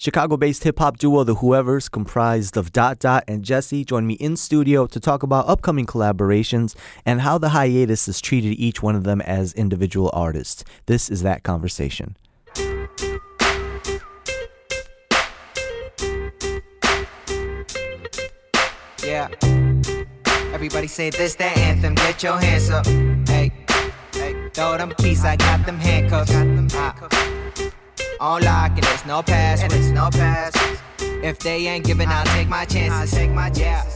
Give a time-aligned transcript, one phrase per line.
[0.00, 4.14] Chicago based hip hop duo The Whoever's, comprised of Dot Dot and Jesse, joined me
[4.14, 8.94] in studio to talk about upcoming collaborations and how the hiatus has treated each one
[8.94, 10.62] of them as individual artists.
[10.86, 12.16] This is that conversation.
[19.02, 19.28] Yeah.
[20.52, 21.96] Everybody say this, the anthem.
[21.96, 22.86] Get your hands up.
[23.26, 23.52] Hey,
[24.12, 24.48] hey.
[24.54, 26.30] Throw them keys, I got them handcuffs.
[26.74, 27.37] Ah.
[28.20, 29.62] On lock and there's no pass.
[29.62, 30.52] And it's no pass.
[31.00, 33.14] If they ain't giving, I'll take my chances.
[33.14, 33.94] I'll take my chances.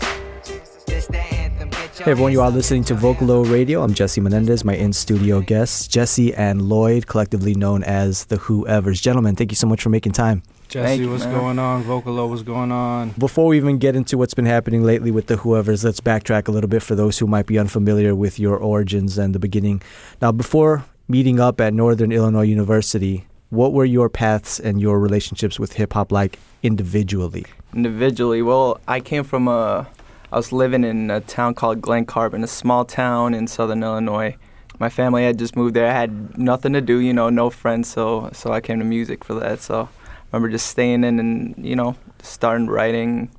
[0.87, 1.71] This the anthem.
[1.71, 3.51] Get your Hey everyone, you are listening to Get your Vocalo.
[3.51, 3.83] Radio.
[3.83, 9.01] I'm Jesse Menendez, my in studio guests, Jesse and Lloyd, collectively known as The Whoever's.
[9.01, 10.45] Gentlemen, thank you so much for making time.
[10.69, 11.39] Jesse, Thank what's man.
[11.39, 11.83] going on?
[11.83, 13.11] Vocalo, what's going on?
[13.19, 16.53] Before we even get into what's been happening lately with the Whoever's, let's backtrack a
[16.53, 19.83] little bit for those who might be unfamiliar with your origins and the beginning.
[20.23, 25.61] Now, before meeting up at Northern Illinois University, what were your paths and your relationships
[25.61, 27.45] with hip hop like individually?
[27.75, 28.43] individually.
[28.43, 29.87] Well, I came from a.
[30.31, 34.37] I was living in a town called Glen Carbon, a small town in southern Illinois.
[34.79, 35.91] My family had just moved there.
[35.91, 39.25] I had nothing to do, you know, no friends, so so I came to music
[39.25, 39.61] for that.
[39.61, 39.89] So I
[40.33, 43.31] remember just staying in and you know starting writing,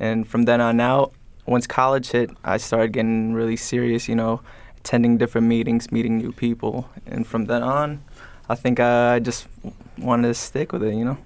[0.00, 1.12] and from then on out,
[1.46, 4.08] once college hit, I started getting really serious.
[4.08, 4.42] You know,
[4.78, 8.02] attending different meetings, meeting new people, and from then on,
[8.52, 9.48] I think I just
[9.98, 10.94] wanted to stick with it.
[10.94, 11.18] You know.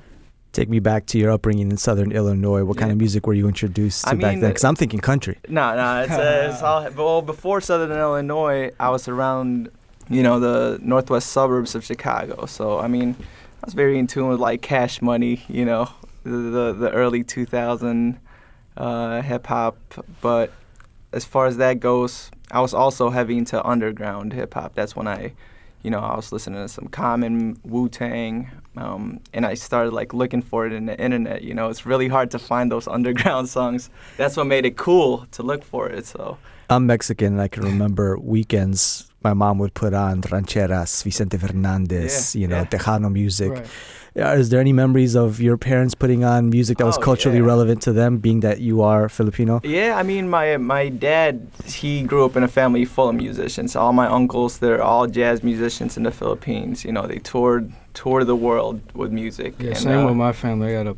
[0.52, 2.64] Take me back to your upbringing in Southern Illinois.
[2.64, 4.50] What kind of music were you introduced to I back mean, then?
[4.50, 5.36] Because I'm thinking country.
[5.48, 6.90] No, no, it's, uh, it's all.
[6.96, 9.68] Well, before Southern Illinois, I was around,
[10.08, 12.46] you know, the northwest suburbs of Chicago.
[12.46, 15.90] So I mean, I was very in tune with like Cash Money, you know,
[16.22, 18.18] the the, the early 2000
[18.76, 19.76] uh, hip hop.
[20.22, 20.52] But
[21.12, 24.74] as far as that goes, I was also heavy into underground hip hop.
[24.74, 25.32] That's when I,
[25.82, 30.12] you know, I was listening to some Common, Wu Tang, um, and I started like
[30.12, 31.42] looking for it in the internet.
[31.42, 33.90] You know, it's really hard to find those underground songs.
[34.16, 36.06] That's what made it cool to look for it.
[36.06, 36.38] So
[36.68, 39.10] I'm Mexican, and I can remember weekends.
[39.22, 42.64] My mom would put on rancheras, Vicente Fernandez, Yeah, you know, yeah.
[42.66, 43.52] Tejano music.
[43.52, 43.66] Right.
[44.16, 47.38] Yeah, Is there any memories of your parents putting on music that was Oh, culturally
[47.38, 47.44] yeah.
[47.52, 49.60] relevant to them, being that you are Filipino?
[49.62, 51.32] yeah, I mean, my my dad,
[51.66, 53.76] he grew up in a family full of musicians.
[53.76, 56.84] All my uncles, they're all jazz musicians in the Philippines.
[56.86, 59.50] You know, they toured toured the world with music.
[59.58, 60.66] Yeah, and, same uh, with my family.
[60.76, 60.96] I got a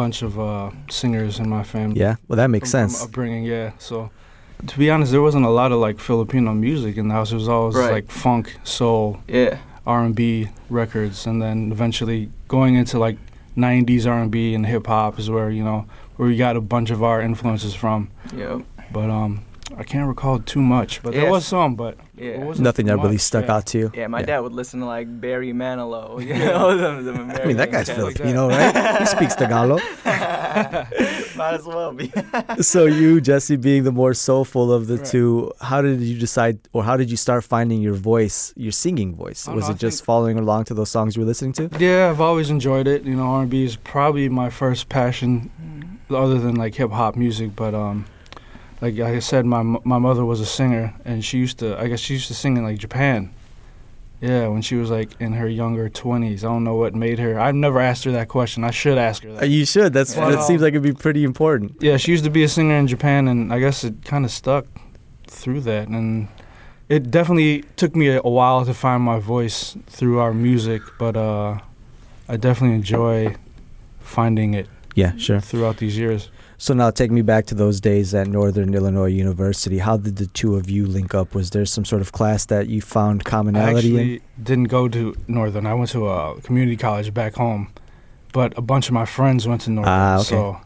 [0.00, 2.00] bunch of uh, singers in my family.
[2.00, 2.98] Yeah, well, that makes from, sense.
[2.98, 3.70] From upbringing, yeah.
[3.78, 4.10] So,
[4.66, 7.30] to be honest, there wasn't a lot of like Filipino music in the house.
[7.30, 7.92] It was always Right.
[7.92, 9.58] like funk, soul, Yeah.
[9.88, 13.16] R and B records, and then eventually going into like
[13.56, 16.60] '90s R and B and hip hop is where you know where we got a
[16.60, 18.10] bunch of our influences from.
[18.36, 18.60] Yeah.
[18.92, 19.44] But um,
[19.78, 21.02] I can't recall too much.
[21.02, 21.30] But there Yes.
[21.30, 22.30] was some, but Yeah.
[22.30, 23.54] it wasn't Nothing that really stuck yeah.
[23.54, 23.92] out to you.
[23.94, 24.26] Yeah, my Yeah.
[24.26, 26.20] dad would listen to like Barry Manilow.
[26.20, 27.98] You know, them, them I mean, that American guy's cats.
[27.98, 28.98] Filipino, right?
[29.00, 29.80] He speaks Tagalog.
[30.04, 32.12] Might as well be.
[32.60, 35.06] so you, Jesse, being the more soulful of the Right.
[35.06, 39.14] two, how did you decide, or how did you start finding your voice, your singing
[39.14, 39.46] voice?
[39.46, 41.70] Was know, it I just following along to those songs you were listening to?
[41.78, 43.04] Yeah, I've always enjoyed it.
[43.04, 45.50] You know, R&B is probably my first passion,
[46.10, 47.54] other than like hip hop music.
[47.54, 48.06] But um,
[48.80, 51.78] like, like I said, my my mother was a singer, and she used to.
[51.78, 53.32] I guess she used to sing in like Japan.
[54.20, 56.44] Yeah, when she was like in her younger twenties.
[56.44, 57.38] I don't know what made her.
[57.38, 58.64] I've never asked her that question.
[58.64, 59.48] I should ask her that.
[59.48, 59.92] You should.
[59.92, 61.76] That's Well- that seems like it'd be pretty important.
[61.80, 64.32] Yeah, she used to be a singer in Japan, and I guess it kind of
[64.32, 64.66] stuck
[65.28, 65.86] through that.
[65.88, 66.26] And
[66.88, 71.16] it definitely took me a, a while to find my voice through our music, but
[71.16, 71.58] uh,
[72.28, 73.36] I definitely enjoy
[74.00, 74.66] finding it
[74.98, 75.40] Yeah, sure.
[75.40, 76.30] throughout these years.
[76.60, 79.78] So now take me back to those days at Northern Illinois University.
[79.78, 81.34] How did the two of you link up?
[81.34, 84.20] Was there some sort of class that you found I commonality in?
[84.42, 85.66] didn't go to Northern.
[85.66, 87.70] I went to a community college back home,
[88.32, 89.92] but a bunch of my friends went to Northern.
[89.92, 90.24] Ah, okay.
[90.24, 90.60] So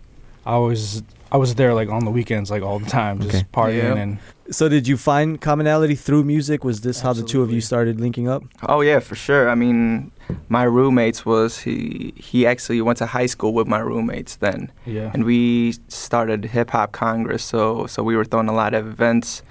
[0.47, 1.03] I was
[1.34, 3.47] I was there like on the weekends, like all the time, just Okay.
[3.59, 4.03] partying Yeah.
[4.03, 4.19] and
[4.50, 6.62] So did you find commonality through music?
[6.62, 8.43] Was this how the two of you started linking up?
[8.69, 9.44] Oh yeah, for sure.
[9.48, 10.10] I mean,
[10.48, 14.70] my roommates was he he actually went to high school with my roommates then.
[14.96, 15.11] yeah.
[15.14, 15.40] and we
[15.88, 19.43] started hip hop congress so so we were throwing a lot of events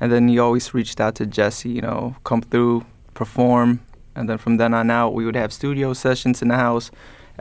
[0.00, 2.76] and then he always reached out to jesse you know come through
[3.20, 3.68] perform
[4.16, 6.90] and then from then on out we would have studio sessions in the house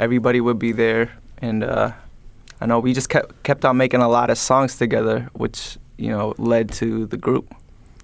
[0.06, 1.06] everybody would be there
[1.48, 1.92] and uh
[2.64, 5.60] i know we just kept kept on making a lot of songs together which
[6.04, 7.46] you know led to the group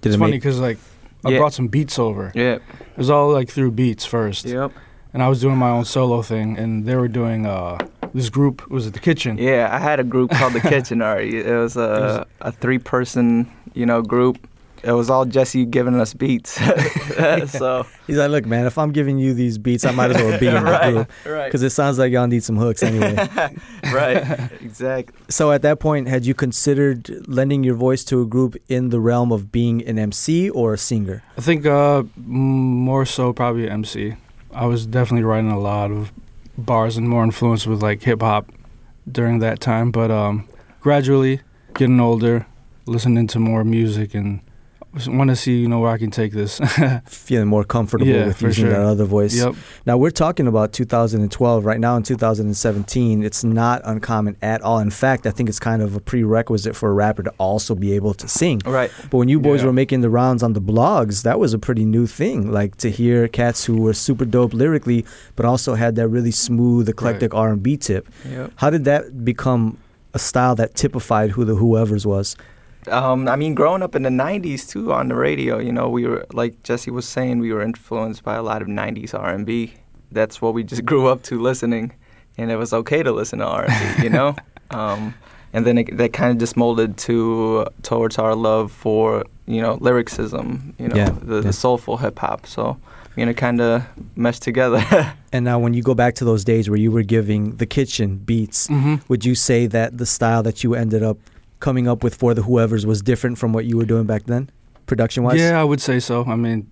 [0.02, 0.78] Did it's it funny because like
[1.26, 1.38] I Yeah.
[1.40, 2.24] brought some beats over.
[2.34, 2.56] yeah
[2.94, 4.70] It was all like through beats first, yep
[5.12, 7.76] and I was doing my own solo thing, and they were doing uh
[8.18, 9.32] this group was at the kitchen.
[9.38, 13.24] yeah i had a group called the kitchen already it was a a three person
[13.80, 14.36] you know group
[14.82, 16.52] it was all Jesse giving us beats.
[17.50, 20.38] so He's like, look, man, if I'm giving you these beats, I might as well
[20.38, 23.14] be in the right, group right, because it sounds like y'all need some hooks anyway.
[23.92, 25.14] right, exactly.
[25.28, 29.00] so at that point, had you considered lending your voice to a group in the
[29.00, 31.22] realm of being an MC or a singer?
[31.36, 34.16] I think uh, more so probably MC.
[34.52, 36.12] I was definitely writing a lot of
[36.58, 38.50] bars and more influenced with like hip hop
[39.10, 39.90] during that time.
[39.90, 40.48] But um,
[40.80, 41.40] gradually,
[41.74, 42.46] getting older,
[42.86, 44.40] listening to more music, and
[45.06, 46.58] want to see you know where I can take this.
[47.06, 48.72] Feeling more comfortable Yeah, with for using sure.
[48.72, 49.36] that other voice.
[49.36, 49.54] yep.
[49.86, 51.64] Now we're talking about 2012.
[51.64, 54.78] Right now in 2017, it's not uncommon at all.
[54.80, 57.92] In fact, I think it's kind of a prerequisite for a rapper to also be
[57.92, 58.60] able to sing.
[58.64, 58.90] Right.
[59.10, 59.66] But when you boys Yeah.
[59.66, 62.50] were making the rounds on the blogs, that was a pretty new thing.
[62.50, 65.04] Like to hear cats who were super dope lyrically,
[65.36, 68.08] but also had that really smooth, eclectic R&B tip.
[68.28, 68.52] Yep.
[68.56, 69.78] How did that become
[70.14, 72.36] a style that typified who the whoever's was?
[72.88, 76.06] Um, I mean, growing up in the '90s too on the radio, you know, we
[76.06, 79.74] were like Jesse was saying, we were influenced by a lot of '90s R&B.
[80.12, 81.92] That's what we just grew up to listening,
[82.38, 84.34] and it was okay to listen to R&B, you know.
[84.70, 85.14] um,
[85.52, 89.76] and then it, that kind of just molded to towards our love for you know
[89.80, 91.40] lyricism, you know, Yeah, the, yeah.
[91.42, 92.46] the soulful hip hop.
[92.46, 92.76] So,
[93.16, 93.82] you know, kind of
[94.16, 94.82] meshed together.
[95.32, 98.16] And now when you go back to those days where you were giving the kitchen
[98.16, 101.18] beats, hmm would you say that the style that you ended up
[101.60, 104.50] coming up with for the whoever's was different from what you were doing back then,
[104.86, 105.38] production wise?
[105.38, 106.24] Yeah, I would say so.
[106.24, 106.70] I mean,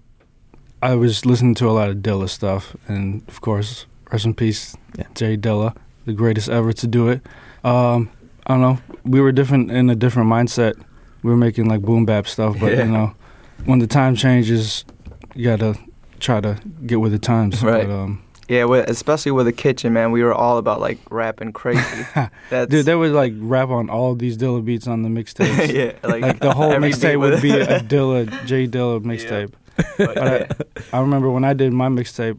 [0.83, 4.77] I was listening to a lot of Dilla stuff, and of course, rest in peace,
[4.97, 5.05] Yeah.
[5.15, 5.75] J Dilla,
[6.07, 7.21] the greatest ever to do it.
[7.65, 8.11] Um,
[8.47, 8.79] I don't know.
[9.05, 10.75] We were different in a different mindset.
[11.23, 12.85] We were making like boom bap stuff, but Yeah.
[12.85, 13.13] you know,
[13.67, 14.85] when the time changes,
[15.35, 15.77] you gotta
[16.21, 17.63] try to get with the times.
[17.63, 17.87] Right.
[17.87, 22.07] But, um, yeah, especially with the kitchen, man, we were all about like rapping crazy.
[22.51, 25.73] Dude, they would like rap on all these Dilla beats on the mixtapes.
[25.73, 29.53] yeah, like, Like the whole mixtape would be a Dilla, J Dilla mixtape.
[29.97, 32.39] But, But I- I remember when I did my mixtape,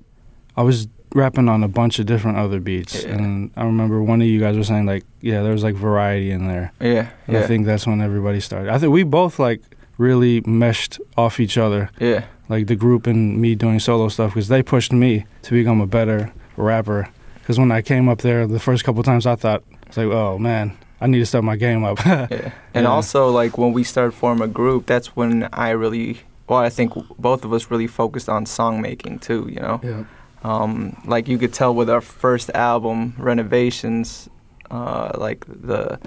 [0.58, 3.12] I was rapping on a bunch of different other beats, Yeah.
[3.16, 6.32] and I remember one of you guys was saying like, yeah, there was like variety
[6.32, 6.72] in there.
[6.82, 8.70] yeah, And yeah, I think that's when everybody started.
[8.70, 9.62] I think we both like
[9.98, 12.26] really meshed off each other, yeah.
[12.50, 15.88] Like the group and me doing solo stuff, because they pushed me to become a
[15.88, 17.08] better rapper.
[17.42, 20.38] Because when I came up there the first couple times, I thought it's like, oh
[20.38, 22.00] man, I need to step my game up.
[22.06, 22.52] Yeah.
[22.74, 22.90] And Yeah.
[22.92, 26.94] also, like when we started forming a group, that's when I really, well, I think
[27.18, 29.48] both of us really focused on song making too.
[29.50, 30.04] You know, yeah.
[30.44, 34.30] um, like you could tell with our first album, Renovations,
[34.72, 36.00] uh, like the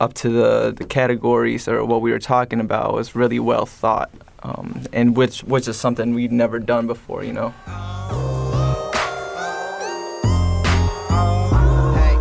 [0.00, 4.10] up to the the categories or what we were talking about was really well thought,
[4.42, 7.24] um, and which which is something we'd never done before.
[7.24, 7.54] You know.
[11.94, 12.16] Hey,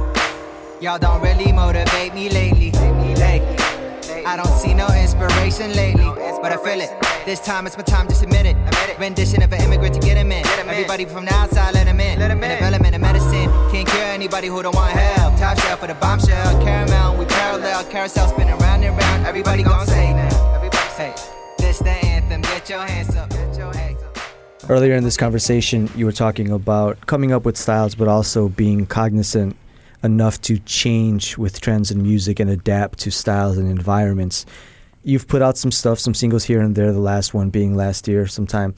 [0.81, 2.69] y'all don't really motivate me lately.
[2.69, 6.05] Hey, I don't see no inspiration lately,
[6.43, 6.91] but I feel it.
[7.25, 8.57] This time it's my time, just admit it.
[8.99, 10.45] Rendition of an immigrant to get him in.
[10.45, 12.21] Everybody from the outside, let him in.
[12.21, 15.39] An development of medicine can't cure anybody who don't want help.
[15.39, 17.85] Top shelf for the bombshell, caramel, we parallel.
[17.85, 19.25] Carousel spinning round and round.
[19.25, 20.69] Everybody gon' say now.
[20.97, 21.15] Hey,
[21.59, 22.41] this the anthem.
[22.41, 23.29] Get your hands up.
[23.29, 24.69] Get your hands up.
[24.69, 28.85] Earlier in this conversation, you were talking about coming up with styles, but also being
[28.85, 29.55] cognizant
[30.03, 34.45] enough to change with trends in music and adapt to styles and environments.
[35.03, 38.07] You've put out some stuff, some singles here and there, the last one being last
[38.07, 38.73] year sometime.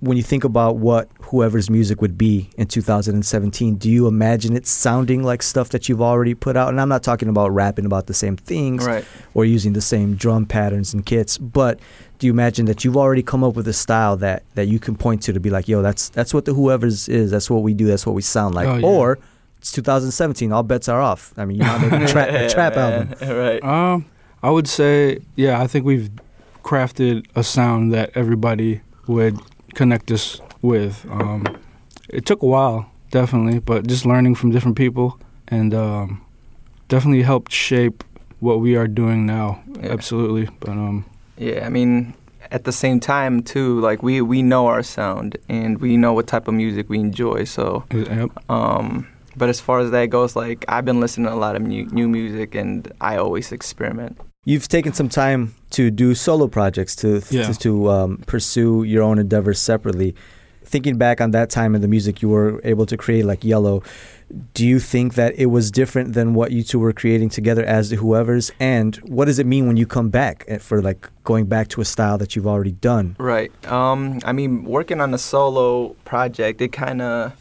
[0.00, 4.66] When you think about what whoever's music would be in 2017, do you imagine it
[4.66, 6.70] sounding like stuff that you've already put out?
[6.70, 9.04] And I'm not talking about rapping about the same things Right.
[9.34, 11.80] or using the same drum patterns and kits, but
[12.18, 14.96] do you imagine that you've already come up with a style that that you can
[14.96, 17.74] point to to be like, yo, that's that's what the whoever's is, that's what we
[17.74, 18.86] do, that's what we sound like, Oh, yeah.
[18.86, 19.18] or
[19.58, 21.34] it's 2017, all bets are off.
[21.36, 23.14] I mean, you're not making a, tra- a trap album.
[23.20, 23.62] right.
[23.62, 24.06] Um,
[24.42, 26.10] I would say, yeah, I think we've
[26.62, 29.38] crafted a sound that everybody would
[29.74, 31.06] connect us with.
[31.10, 31.46] Um,
[32.08, 35.18] it took a while, definitely, but just learning from different people
[35.48, 36.24] and um,
[36.88, 38.04] definitely helped shape
[38.40, 39.62] what we are doing now.
[39.80, 39.92] Yeah.
[39.92, 41.04] Absolutely, but um,
[41.36, 42.14] Yeah, I mean,
[42.50, 46.26] at the same time too, like we we know our sound and we know what
[46.26, 47.44] type of music we enjoy.
[47.44, 48.30] So, yep.
[48.50, 49.06] um,
[49.36, 51.86] but as far as that goes, like I've been listening to a lot of new
[51.86, 54.18] new music and I always experiment.
[54.46, 57.46] You've taken some time to do solo projects to Yeah.
[57.52, 60.14] to, to um, pursue your own endeavors separately.
[60.64, 63.82] Thinking back on that time in the music you were able to create, like Yellow,
[64.54, 67.90] do you think that it was different than what you two were creating together as
[67.90, 68.50] the Whoever's?
[68.60, 71.80] And what does it mean when you come back eh, for like going back to
[71.82, 73.16] a style that you've already done?
[73.18, 73.52] Right.
[73.70, 77.32] Um, I mean, working on a solo project, it kind of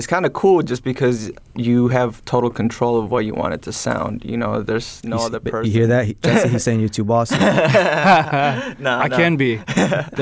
[0.00, 3.62] it's kind of cool just because you have total control of what you want it
[3.68, 4.24] to sound.
[4.24, 5.66] You know, there's no You s- other person.
[5.66, 6.06] You hear that?
[6.06, 7.36] He- Jesse, he's saying you're too bossy.
[7.38, 9.16] no, I no.
[9.16, 9.56] can be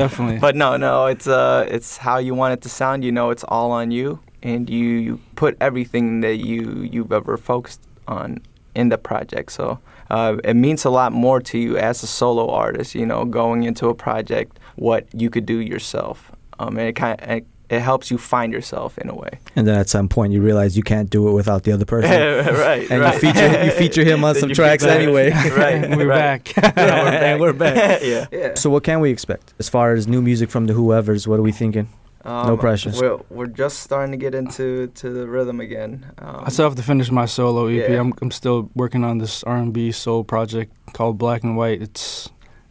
[0.02, 0.38] definitely.
[0.38, 3.04] But no, no, it's uh, it's how you want it to sound.
[3.04, 6.61] You know, it's all on you, and you, you put everything that you
[6.92, 8.38] you've ever focused on
[8.75, 9.52] in the project.
[9.52, 9.78] So
[10.11, 12.94] uh, it means a lot more to you as a solo artist.
[12.94, 17.20] You know, going into a project, what you could do yourself, um, and it kind
[17.23, 17.42] of.
[17.70, 19.38] It, it helps you find yourself in a way.
[19.56, 22.10] and then at some point you realize you can't do it without the other person.
[22.10, 23.14] right, And right.
[23.14, 25.30] you feature you feature him on some tracks anyway.
[25.56, 26.44] right, we're right.
[26.54, 26.76] back.
[26.76, 28.02] and we're back.
[28.02, 28.26] yeah.
[28.32, 28.54] yeah.
[28.54, 31.26] So what can we expect as far as new music from the Whoever's?
[31.28, 31.88] What are we thinking?
[32.25, 32.90] No Um, pressure.
[33.00, 36.04] We're, we're just starting to get into to the rhythm again.
[36.18, 37.88] Um, I still have to finish my solo EP.
[37.88, 38.00] Yeah.
[38.00, 41.80] I'm I'm still working on this R&B soul project called Black and White.
[41.80, 42.28] It's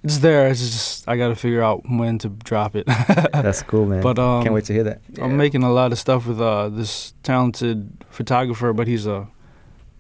[0.07, 0.47] it's there.
[0.47, 2.85] It's just I got to figure out when to drop it.
[3.33, 4.01] That's cool, man.
[4.01, 5.01] but um, Can't wait to hear that.
[5.13, 5.23] yeah.
[5.23, 9.27] I'm making a lot of stuff with uh, this talented photographer, but he's a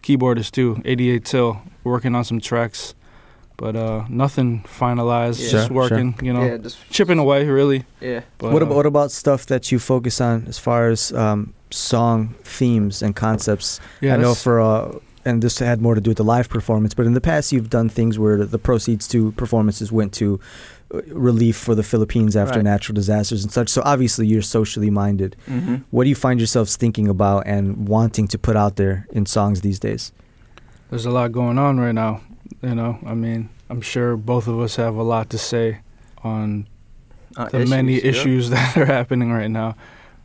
[0.03, 0.81] keyboardist too.
[0.85, 2.95] 88 Till, working on some tracks,
[3.57, 5.39] but uh, nothing finalized.
[5.43, 5.51] Yeah.
[5.51, 7.83] Just Sure, working, you know, yeah, just chipping away really.
[8.01, 8.21] yeah.
[8.37, 11.53] But, what uh, about what about stuff that you focus on as far as um,
[11.71, 13.79] song themes and concepts?
[14.01, 16.93] yeah, I know for uh, and this had more to do with the live performance,
[16.97, 20.39] but in the past you've done things where the proceeds to performances went to
[20.93, 22.63] uh, relief for the Philippines after Right.
[22.73, 23.69] natural disasters and such.
[23.69, 25.35] So obviously you're socially minded.
[25.49, 25.75] Mm-hmm.
[25.91, 29.61] What do you find yourselves thinking about and wanting to put out there in songs
[29.61, 30.11] these days?
[30.89, 32.21] there's a lot going on right now.
[32.61, 35.79] You know, I mean, I'm sure both of us have a lot to say
[36.23, 36.65] on
[37.35, 39.75] Uh, the many issues that are happening right now.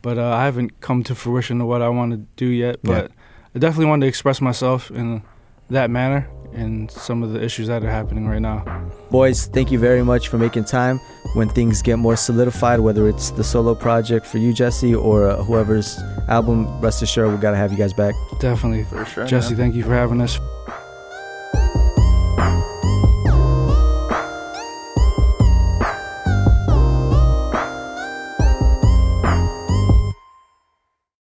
[0.01, 2.77] But uh, I haven't come to fruition of what I want to do yet.
[2.83, 3.07] Yeah.
[3.53, 5.21] But I definitely wanted to express myself in
[5.69, 8.63] that manner and some of the issues that are happening right now.
[9.09, 10.99] Boys, thank you very much for making time.
[11.35, 15.43] When things get more solidified, whether it's the solo project for you, Jesse, or uh,
[15.43, 15.97] whoever's
[16.29, 18.13] album, rest assured we got to have you guys back.
[18.39, 18.83] Definitely.
[18.83, 19.25] For sure.
[19.25, 19.57] Jesse, man.
[19.57, 20.39] thank you for having us.